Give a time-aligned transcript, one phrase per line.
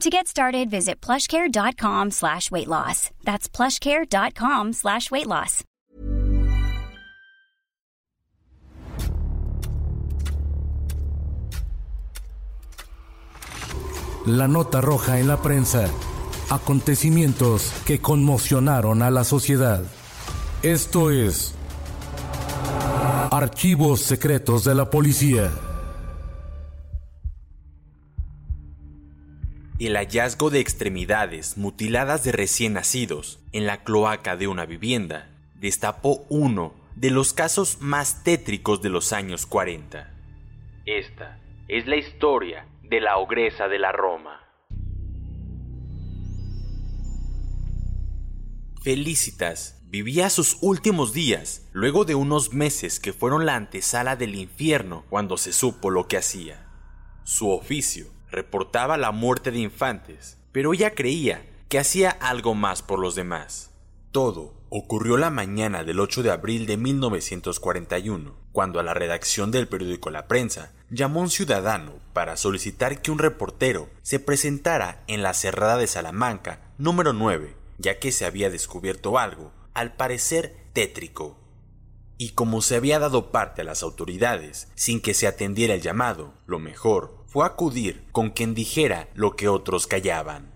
[0.00, 3.10] To get started, visit plushcare.com slash weight loss.
[3.24, 5.64] That's plushcare.com slash weight loss.
[14.26, 15.88] La nota roja en la prensa.
[16.50, 19.82] Acontecimientos que conmocionaron a la sociedad.
[20.62, 21.54] Esto es
[23.30, 25.50] Archivos Secretos de la Policía.
[29.78, 36.24] El hallazgo de extremidades mutiladas de recién nacidos en la cloaca de una vivienda destapó
[36.30, 40.10] uno de los casos más tétricos de los años 40.
[40.86, 44.40] Esta es la historia de la ogresa de la Roma.
[48.82, 55.04] Felicitas vivía sus últimos días luego de unos meses que fueron la antesala del infierno
[55.10, 56.66] cuando se supo lo que hacía.
[57.24, 62.98] Su oficio reportaba la muerte de infantes, pero ella creía que hacía algo más por
[62.98, 63.70] los demás.
[64.12, 69.68] Todo ocurrió la mañana del 8 de abril de 1941, cuando a la redacción del
[69.68, 75.32] periódico La Prensa llamó un ciudadano para solicitar que un reportero se presentara en la
[75.32, 81.38] cerrada de Salamanca número 9, ya que se había descubierto algo, al parecer tétrico.
[82.18, 86.34] Y como se había dado parte a las autoridades sin que se atendiera el llamado,
[86.46, 90.54] lo mejor fue acudir con quien dijera lo que otros callaban.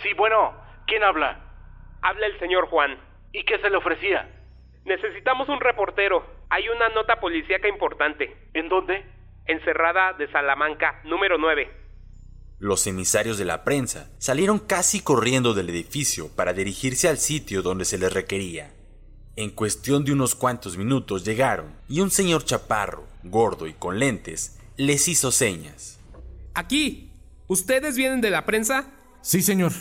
[0.00, 0.54] Sí, bueno,
[0.86, 1.40] ¿quién habla?
[2.02, 2.96] Habla el señor Juan.
[3.32, 4.30] ¿Y qué se le ofrecía?
[4.84, 6.24] Necesitamos un reportero.
[6.50, 8.32] Hay una nota policíaca importante.
[8.54, 9.04] ¿En dónde?
[9.46, 11.68] Encerrada de Salamanca, número 9.
[12.60, 17.86] Los emisarios de la prensa salieron casi corriendo del edificio para dirigirse al sitio donde
[17.86, 18.72] se les requería.
[19.34, 24.59] En cuestión de unos cuantos minutos llegaron y un señor chaparro, gordo y con lentes,
[24.80, 25.98] les hizo señas.
[26.54, 27.12] Aquí.
[27.48, 28.86] ¿Ustedes vienen de la prensa?
[29.22, 29.72] Sí, señor.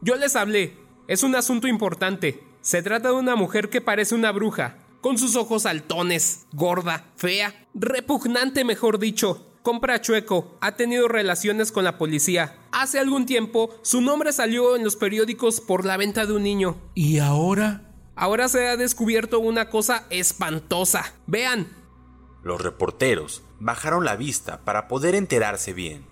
[0.00, 0.76] Yo les hablé.
[1.08, 2.42] Es un asunto importante.
[2.60, 7.66] Se trata de una mujer que parece una bruja, con sus ojos altones, gorda, fea,
[7.74, 9.46] repugnante mejor dicho.
[9.62, 12.56] Compra chueco, ha tenido relaciones con la policía.
[12.72, 16.76] Hace algún tiempo su nombre salió en los periódicos por la venta de un niño.
[16.94, 17.82] ¿Y ahora?
[18.16, 21.14] Ahora se ha descubierto una cosa espantosa.
[21.26, 21.81] Vean.
[22.42, 26.04] Los reporteros bajaron la vista para poder enterarse bien.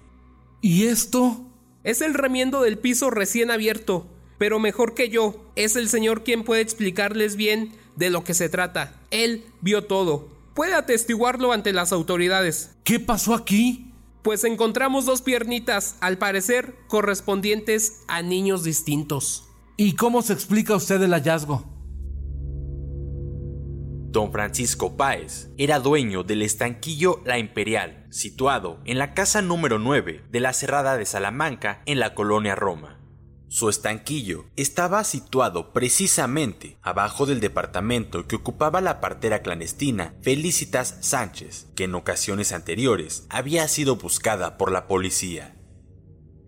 [0.60, 1.44] ¿Y esto?
[1.82, 4.06] Es el remiendo del piso recién abierto.
[4.38, 8.48] Pero mejor que yo, es el señor quien puede explicarles bien de lo que se
[8.48, 8.98] trata.
[9.10, 10.28] Él vio todo.
[10.54, 12.70] Puede atestiguarlo ante las autoridades.
[12.84, 13.92] ¿Qué pasó aquí?
[14.22, 19.44] Pues encontramos dos piernitas, al parecer correspondientes a niños distintos.
[19.76, 21.64] ¿Y cómo se explica usted el hallazgo?
[24.10, 30.24] Don Francisco Páez era dueño del estanquillo La Imperial, situado en la casa número 9
[30.28, 32.98] de la Cerrada de Salamanca en la colonia Roma.
[33.46, 41.68] Su estanquillo estaba situado precisamente abajo del departamento que ocupaba la partera clandestina Felicitas Sánchez,
[41.76, 45.54] que en ocasiones anteriores había sido buscada por la policía.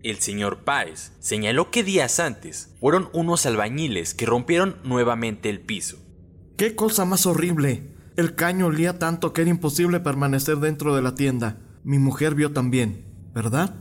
[0.03, 6.02] El señor Páez señaló que días antes fueron unos albañiles que rompieron nuevamente el piso.
[6.55, 7.95] ¡Qué cosa más horrible!
[8.15, 11.57] El caño olía tanto que era imposible permanecer dentro de la tienda.
[11.83, 13.73] Mi mujer vio también, ¿verdad?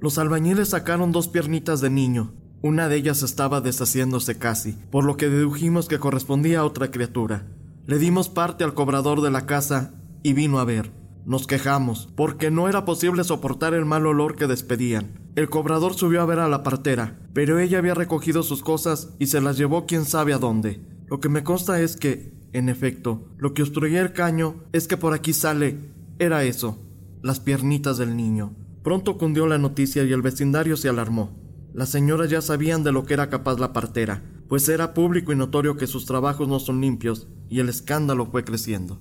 [0.00, 2.32] Los albañiles sacaron dos piernitas de niño.
[2.62, 7.48] Una de ellas estaba deshaciéndose casi, por lo que dedujimos que correspondía a otra criatura.
[7.86, 10.92] Le dimos parte al cobrador de la casa y vino a ver.
[11.26, 15.18] Nos quejamos, porque no era posible soportar el mal olor que despedían.
[15.34, 19.26] El cobrador subió a ver a la partera, pero ella había recogido sus cosas y
[19.26, 20.91] se las llevó quién sabe a dónde.
[21.12, 24.96] Lo que me consta es que, en efecto, lo que obstruía el caño es que
[24.96, 25.76] por aquí sale,
[26.18, 26.78] era eso,
[27.20, 28.56] las piernitas del niño.
[28.82, 31.38] Pronto cundió la noticia y el vecindario se alarmó.
[31.74, 35.36] Las señoras ya sabían de lo que era capaz la partera, pues era público y
[35.36, 38.98] notorio que sus trabajos no son limpios y el escándalo fue creciendo.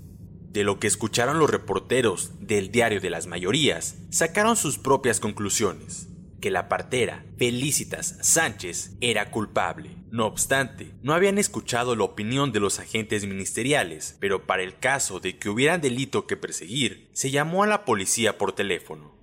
[0.51, 6.09] De lo que escucharon los reporteros del diario de las mayorías, sacaron sus propias conclusiones,
[6.41, 10.00] que la partera Felicitas Sánchez era culpable.
[10.11, 15.21] No obstante, no habían escuchado la opinión de los agentes ministeriales, pero para el caso
[15.21, 19.15] de que hubiera delito que perseguir, se llamó a la policía por teléfono.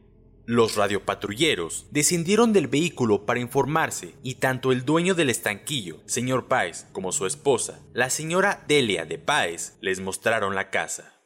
[0.46, 6.86] Los radiopatrulleros descendieron del vehículo para informarse y tanto el dueño del estanquillo, señor Páez,
[6.92, 11.17] como su esposa, la señora Delia de Páez, les mostraron la casa.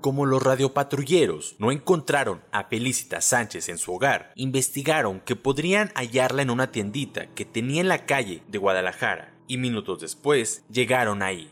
[0.00, 6.42] Como los radiopatrulleros no encontraron a Felicita Sánchez en su hogar, investigaron que podrían hallarla
[6.42, 11.50] en una tiendita que tenía en la calle de Guadalajara y minutos después llegaron ahí.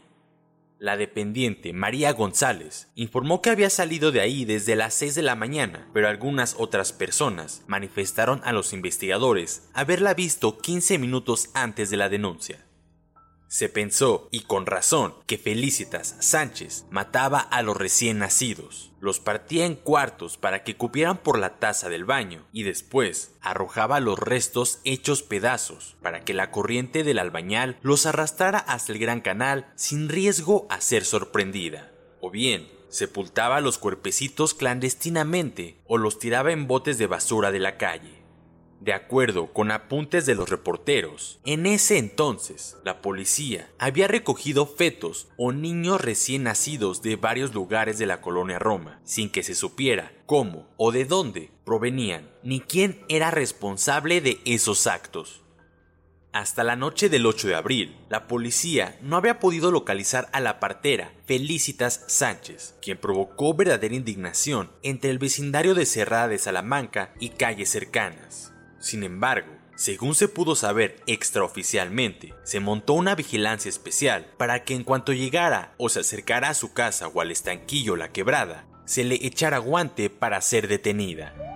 [0.79, 5.35] La dependiente María González informó que había salido de ahí desde las 6 de la
[5.35, 11.97] mañana, pero algunas otras personas manifestaron a los investigadores haberla visto 15 minutos antes de
[11.97, 12.66] la denuncia.
[13.49, 19.67] Se pensó, y con razón, que Felicitas Sánchez mataba a los recién nacidos, los partía
[19.67, 24.81] en cuartos para que cupieran por la taza del baño y después arrojaba los restos
[24.83, 30.09] hechos pedazos para que la corriente del albañal los arrastrara hasta el gran canal sin
[30.09, 31.93] riesgo a ser sorprendida.
[32.21, 37.77] O bien, sepultaba los cuerpecitos clandestinamente o los tiraba en botes de basura de la
[37.77, 38.26] calle.
[38.87, 45.27] De acuerdo con apuntes de los reporteros, en ese entonces la policía había recogido fetos
[45.37, 50.13] o niños recién nacidos de varios lugares de la colonia Roma, sin que se supiera
[50.25, 55.43] cómo o de dónde provenían, ni quién era responsable de esos actos.
[56.31, 60.61] Hasta la noche del 8 de abril, la policía no había podido localizar a la
[60.61, 67.31] partera Felicitas Sánchez, quien provocó verdadera indignación entre el vecindario de Cerrada de Salamanca y
[67.31, 68.53] calles cercanas.
[68.87, 74.85] Sin embargo, según se pudo saber extraoficialmente, se montó una vigilancia especial para que en
[74.85, 79.17] cuanto llegara o se acercara a su casa o al estanquillo La Quebrada, se le
[79.17, 81.56] echara guante para ser detenida.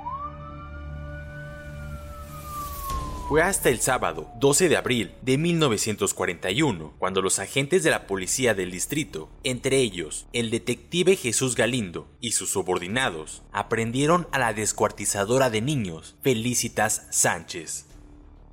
[3.31, 8.55] Fue hasta el sábado 12 de abril de 1941 cuando los agentes de la policía
[8.55, 15.49] del distrito, entre ellos el detective Jesús Galindo y sus subordinados, aprendieron a la descuartizadora
[15.49, 17.87] de niños Felicitas Sánchez.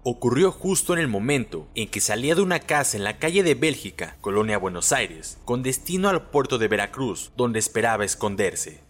[0.03, 3.56] Ocurrió justo en el momento en que salía de una casa en la calle de
[3.56, 8.83] Bélgica, Colonia Buenos Aires, con destino al puerto de Veracruz, donde esperaba esconderse.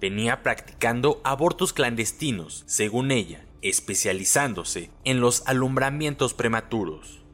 [0.00, 7.24] Venía practicando abortos clandestinos, según ella, especializándose en los alumbramientos prematuros.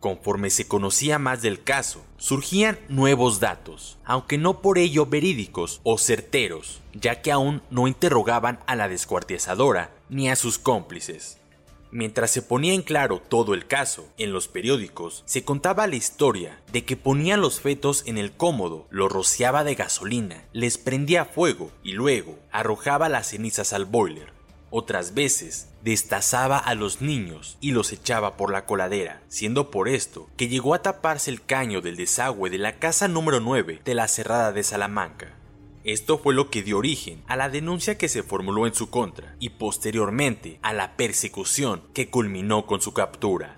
[0.00, 5.98] Conforme se conocía más del caso, surgían nuevos datos, aunque no por ello verídicos o
[5.98, 11.38] certeros, ya que aún no interrogaban a la descuartizadora ni a sus cómplices.
[11.90, 16.60] Mientras se ponía en claro todo el caso, en los periódicos se contaba la historia
[16.70, 21.72] de que ponía los fetos en el cómodo, los rociaba de gasolina, les prendía fuego
[21.82, 24.37] y luego arrojaba las cenizas al boiler.
[24.70, 30.28] Otras veces destazaba a los niños y los echaba por la coladera, siendo por esto
[30.36, 34.08] que llegó a taparse el caño del desagüe de la casa número 9 de la
[34.08, 35.34] Cerrada de Salamanca.
[35.84, 39.36] Esto fue lo que dio origen a la denuncia que se formuló en su contra
[39.38, 43.57] y posteriormente a la persecución que culminó con su captura.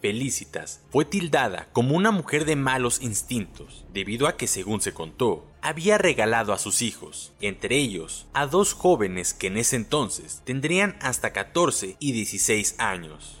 [0.00, 5.44] Felicitas fue tildada como una mujer de malos instintos, debido a que, según se contó,
[5.60, 10.96] había regalado a sus hijos, entre ellos a dos jóvenes que en ese entonces tendrían
[11.02, 13.40] hasta 14 y 16 años.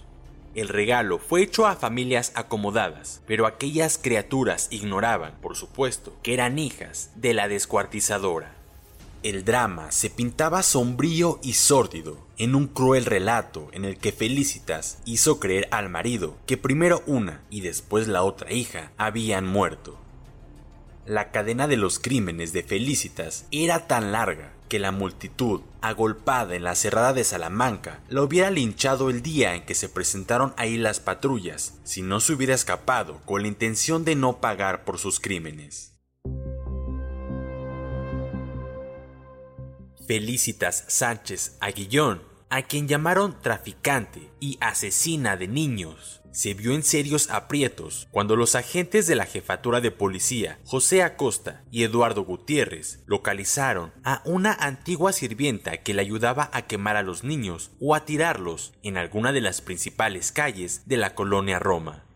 [0.54, 6.58] El regalo fue hecho a familias acomodadas, pero aquellas criaturas ignoraban, por supuesto, que eran
[6.58, 8.59] hijas de la descuartizadora.
[9.22, 14.96] El drama se pintaba sombrío y sórdido en un cruel relato en el que Felicitas
[15.04, 19.98] hizo creer al marido que primero una y después la otra hija habían muerto.
[21.04, 26.64] La cadena de los crímenes de Felicitas era tan larga que la multitud, agolpada en
[26.64, 30.98] la cerrada de Salamanca, la hubiera linchado el día en que se presentaron ahí las
[30.98, 35.99] patrullas, si no se hubiera escapado con la intención de no pagar por sus crímenes.
[40.10, 47.30] Felicitas Sánchez Aguillón, a quien llamaron traficante y asesina de niños, se vio en serios
[47.30, 53.92] aprietos cuando los agentes de la jefatura de policía, José Acosta y Eduardo Gutiérrez, localizaron
[54.02, 58.72] a una antigua sirvienta que le ayudaba a quemar a los niños o a tirarlos
[58.82, 62.09] en alguna de las principales calles de la colonia Roma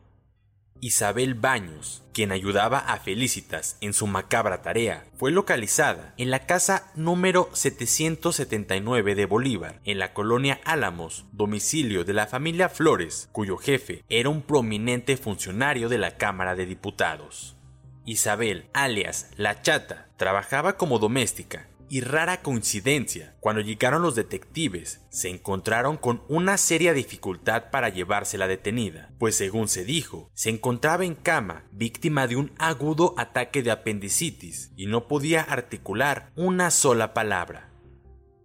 [0.84, 6.92] Isabel Baños, quien ayudaba a Felicitas en su macabra tarea, fue localizada en la casa
[6.94, 14.04] número 779 de Bolívar, en la colonia Álamos, domicilio de la familia Flores, cuyo jefe
[14.10, 17.56] era un prominente funcionario de la Cámara de Diputados.
[18.04, 25.28] Isabel, alias La Chata, trabajaba como doméstica y rara coincidencia, cuando llegaron los detectives, se
[25.28, 31.14] encontraron con una seria dificultad para llevársela detenida, pues según se dijo, se encontraba en
[31.14, 37.73] cama, víctima de un agudo ataque de apendicitis, y no podía articular una sola palabra.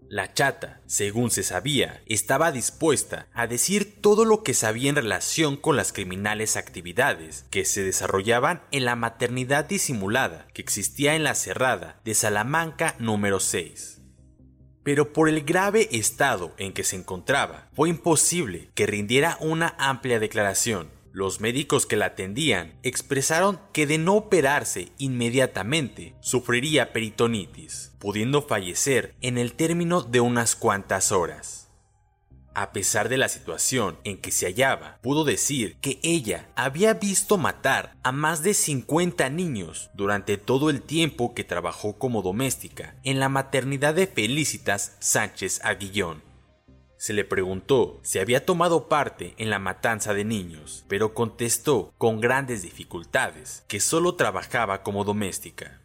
[0.09, 5.55] La chata, según se sabía, estaba dispuesta a decir todo lo que sabía en relación
[5.55, 11.35] con las criminales actividades que se desarrollaban en la maternidad disimulada que existía en la
[11.35, 14.01] cerrada de Salamanca número 6.
[14.81, 20.19] Pero por el grave estado en que se encontraba, fue imposible que rindiera una amplia
[20.19, 28.41] declaración, los médicos que la atendían expresaron que de no operarse inmediatamente sufriría peritonitis, pudiendo
[28.41, 31.69] fallecer en el término de unas cuantas horas.
[32.55, 37.37] A pesar de la situación en que se hallaba, pudo decir que ella había visto
[37.37, 43.19] matar a más de 50 niños durante todo el tiempo que trabajó como doméstica en
[43.19, 46.28] la maternidad de Felicitas Sánchez Aguillón
[46.99, 52.19] se le preguntó si había tomado parte en la matanza de niños, pero contestó con
[52.19, 55.81] grandes dificultades que solo trabajaba como doméstica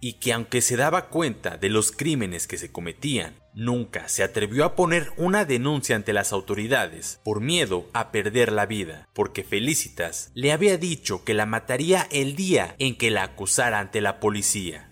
[0.00, 4.64] y que aunque se daba cuenta de los crímenes que se cometían, nunca se atrevió
[4.64, 10.32] a poner una denuncia ante las autoridades por miedo a perder la vida, porque Felicitas
[10.34, 14.87] le había dicho que la mataría el día en que la acusara ante la policía.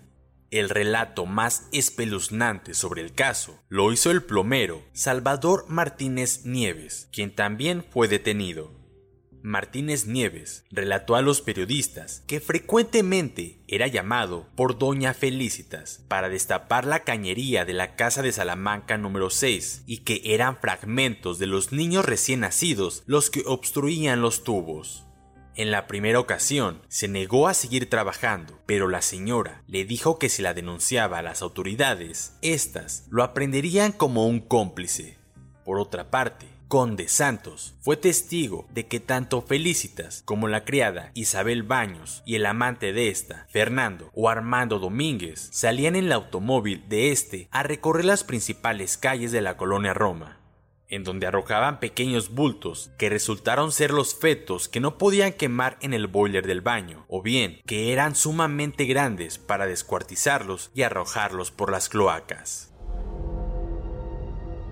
[0.49, 7.35] El relato más espeluznante sobre el caso lo hizo el plomero Salvador Martínez Nieves, quien
[7.35, 8.77] también fue detenido.
[9.43, 16.85] Martínez Nieves relató a los periodistas que frecuentemente era llamado por Doña Felicitas para destapar
[16.85, 21.71] la cañería de la casa de Salamanca número 6 y que eran fragmentos de los
[21.71, 25.06] niños recién nacidos los que obstruían los tubos.
[25.57, 30.29] En la primera ocasión, se negó a seguir trabajando, pero la señora le dijo que
[30.29, 35.17] si la denunciaba a las autoridades, éstas lo aprenderían como un cómplice.
[35.65, 41.63] Por otra parte, Conde Santos fue testigo de que tanto Felicitas como la criada Isabel
[41.63, 47.11] Baños y el amante de esta, Fernando o Armando Domínguez, salían en el automóvil de
[47.11, 50.37] este a recorrer las principales calles de la colonia Roma
[50.89, 55.93] en donde arrojaban pequeños bultos que resultaron ser los fetos que no podían quemar en
[55.93, 61.71] el boiler del baño, o bien que eran sumamente grandes para descuartizarlos y arrojarlos por
[61.71, 62.71] las cloacas.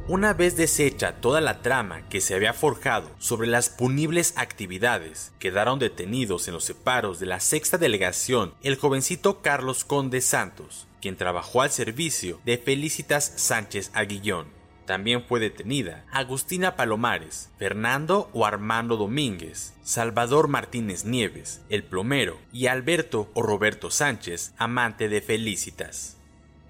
[0.07, 5.79] Una vez deshecha toda la trama que se había forjado sobre las punibles actividades, quedaron
[5.79, 11.63] detenidos en los separos de la sexta delegación el jovencito Carlos Conde Santos, quien trabajó
[11.63, 14.45] al servicio de Felicitas Sánchez Aguillón,
[14.85, 22.67] también fue detenida Agustina Palomares, Fernando o Armando Domínguez, Salvador Martínez Nieves, el plomero, y
[22.67, 26.14] Alberto o Roberto Sánchez, amante de Felicitas.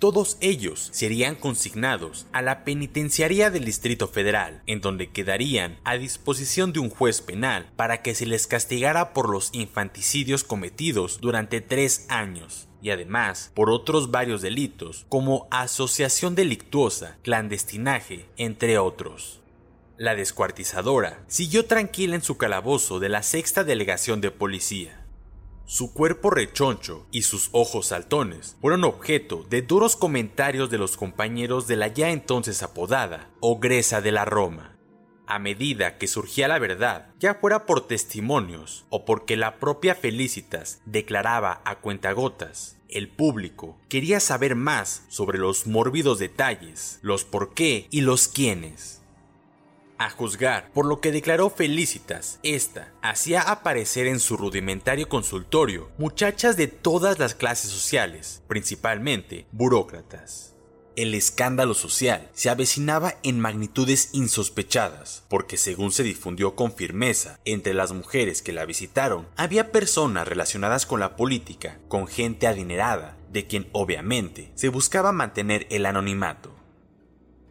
[0.05, 6.74] Todos ellos serían consignados a la penitenciaría del Distrito Federal, en donde quedarían a disposición
[6.74, 12.05] de un juez penal para que se les castigara por los infanticidios cometidos durante tres
[12.09, 19.41] años y además por otros varios delitos como asociación delictuosa, clandestinaje, entre otros.
[19.97, 25.04] La descuartizadora siguió tranquila en su calabozo de la sexta delegación de policía.
[25.65, 31.67] Su cuerpo rechoncho y sus ojos saltones fueron objeto de duros comentarios de los compañeros
[31.67, 34.75] de la ya entonces apodada Ogresa de la Roma
[35.27, 40.81] a medida que surgía la verdad, ya fuera por testimonios o porque la propia Felicitas
[40.86, 47.88] declaraba a cuentagotas, el público quería saber más sobre los mórbidos detalles, los por qué
[47.89, 49.01] y los quiénes.
[49.97, 56.57] A juzgar por lo que declaró Felicitas, esta hacía aparecer en su rudimentario consultorio muchachas
[56.57, 60.55] de todas las clases sociales, principalmente burócratas.
[60.97, 67.73] El escándalo social se avecinaba en magnitudes insospechadas, porque según se difundió con firmeza entre
[67.73, 73.45] las mujeres que la visitaron, había personas relacionadas con la política, con gente adinerada, de
[73.45, 76.54] quien obviamente se buscaba mantener el anonimato.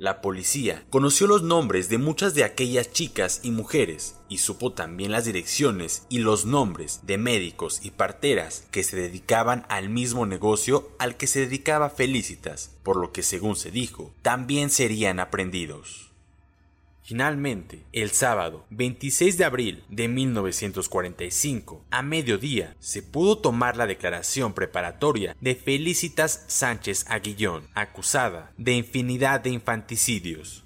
[0.04, 5.12] La policía conoció los nombres de muchas de aquellas chicas y mujeres y supo también
[5.12, 10.90] las direcciones y los nombres de médicos y parteras que se dedicaban al mismo negocio
[10.98, 16.13] al que se dedicaba Felicitas, por lo que según se dijo, también serían aprendidos.
[17.06, 24.54] Finalmente, el sábado 26 de abril de 1945, a mediodía, se pudo tomar la declaración
[24.54, 30.64] preparatoria de Felicitas Sánchez Aguillón, acusada de infinidad de infanticidios.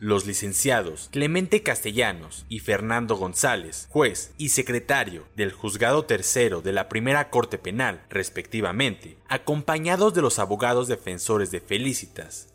[0.00, 6.88] Los licenciados Clemente Castellanos y Fernando González, juez y secretario del Juzgado Tercero de la
[6.88, 12.49] Primera Corte Penal, respectivamente, acompañados de los abogados defensores de Felicitas,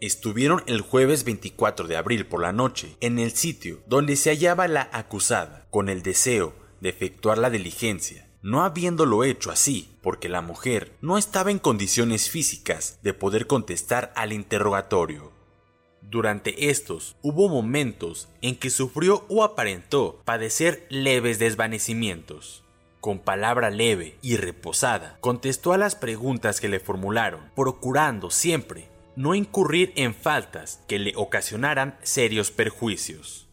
[0.00, 4.68] Estuvieron el jueves 24 de abril por la noche en el sitio donde se hallaba
[4.68, 10.42] la acusada, con el deseo de efectuar la diligencia, no habiéndolo hecho así, porque la
[10.42, 15.32] mujer no estaba en condiciones físicas de poder contestar al interrogatorio.
[16.02, 22.64] Durante estos hubo momentos en que sufrió o aparentó padecer leves desvanecimientos.
[23.00, 29.34] Con palabra leve y reposada, contestó a las preguntas que le formularon, procurando siempre no
[29.34, 33.48] incurrir en faltas que le ocasionaran serios perjuicios.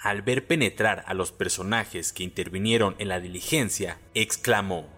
[0.00, 4.88] Al ver penetrar a los personajes que intervinieron en la diligencia, exclamó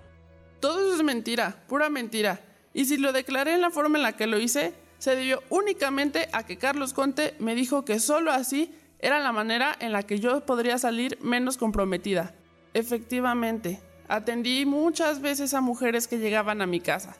[0.60, 2.40] Todo eso es mentira, pura mentira.
[2.72, 6.28] Y si lo declaré en la forma en la que lo hice, se debió únicamente
[6.32, 10.20] a que Carlos Conte me dijo que solo así era la manera en la que
[10.20, 12.34] yo podría salir menos comprometida.
[12.72, 17.16] Efectivamente, atendí muchas veces a mujeres que llegaban a mi casa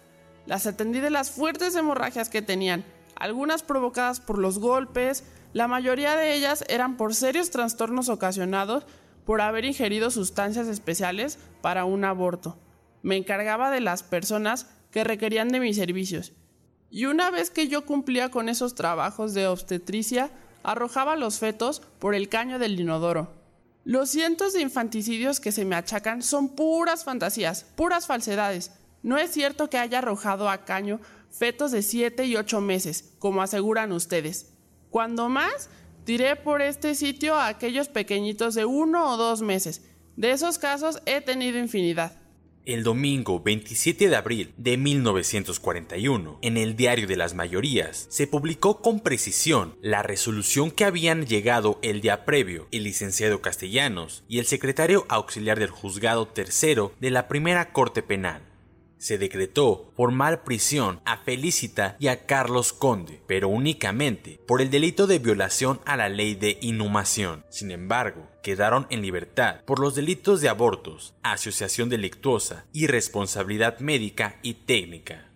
[0.46, 2.84] las atendí de las fuertes hemorragias que tenían,
[3.16, 8.84] algunas provocadas por los golpes, la mayoría de ellas eran por serios trastornos ocasionados
[9.24, 12.58] por haber ingerido sustancias especiales para un aborto.
[13.02, 16.32] Me encargaba de las personas que requerían de mis servicios.
[16.90, 20.30] Y una vez que yo cumplía con esos trabajos de obstetricia,
[20.62, 23.32] arrojaba los fetos por el caño del inodoro.
[23.84, 28.72] Los cientos de infanticidios que se me achacan son puras fantasías, puras falsedades.
[29.04, 30.98] No es cierto que haya arrojado a caño
[31.30, 34.54] fetos de 7 y 8 meses, como aseguran ustedes.
[34.88, 35.68] Cuando más,
[36.04, 39.82] tiré por este sitio a aquellos pequeñitos de uno o dos meses.
[40.16, 42.18] De esos casos he tenido infinidad.
[42.64, 48.80] El domingo 27 de abril de 1941, en el Diario de las Mayorías, se publicó
[48.80, 54.46] con precisión la resolución que habían llegado el día previo el licenciado Castellanos y el
[54.46, 58.53] secretario auxiliar del Juzgado Tercero de la Primera Corte Penal
[59.04, 65.06] se decretó formal prisión a Felicita y a Carlos Conde, pero únicamente por el delito
[65.06, 67.44] de violación a la ley de inhumación.
[67.50, 74.54] Sin embargo, quedaron en libertad por los delitos de abortos, asociación delictuosa, irresponsabilidad médica y
[74.54, 75.28] técnica.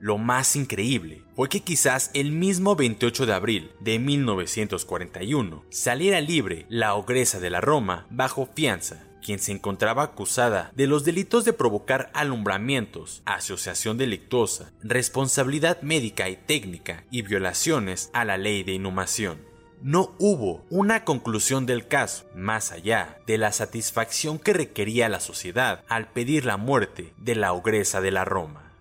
[0.00, 6.66] Lo más increíble fue que quizás el mismo 28 de abril de 1941 saliera libre
[6.68, 11.54] la ogresa de la Roma bajo fianza quien se encontraba acusada de los delitos de
[11.54, 19.38] provocar alumbramientos, asociación delictuosa, responsabilidad médica y técnica y violaciones a la ley de inhumación.
[19.80, 25.84] No hubo una conclusión del caso, más allá de la satisfacción que requería la sociedad
[25.88, 28.72] al pedir la muerte de la ogresa de la Roma.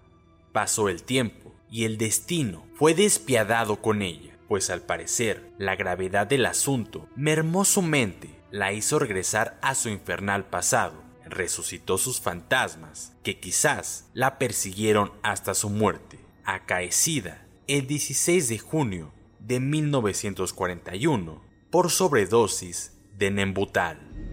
[0.52, 6.28] Pasó el tiempo y el destino fue despiadado con ella, pues al parecer la gravedad
[6.28, 13.12] del asunto mermó su mente la hizo regresar a su infernal pasado, resucitó sus fantasmas,
[13.24, 21.90] que quizás la persiguieron hasta su muerte, acaecida el 16 de junio de 1941 por
[21.90, 24.33] sobredosis de Nembutal.